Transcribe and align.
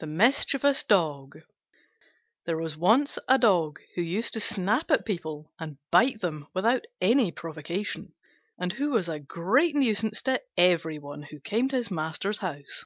THE 0.00 0.06
MISCHIEVOUS 0.06 0.82
DOG 0.84 1.38
There 2.44 2.58
was 2.58 2.76
once 2.76 3.18
a 3.26 3.38
Dog 3.38 3.80
who 3.94 4.02
used 4.02 4.34
to 4.34 4.40
snap 4.40 4.90
at 4.90 5.06
people 5.06 5.54
and 5.58 5.78
bite 5.90 6.20
them 6.20 6.48
without 6.52 6.84
any 7.00 7.32
provocation, 7.32 8.12
and 8.58 8.74
who 8.74 8.90
was 8.90 9.08
a 9.08 9.18
great 9.18 9.74
nuisance 9.74 10.20
to 10.24 10.42
every 10.58 10.98
one 10.98 11.22
who 11.22 11.40
came 11.40 11.66
to 11.70 11.76
his 11.76 11.90
master's 11.90 12.36
house. 12.40 12.84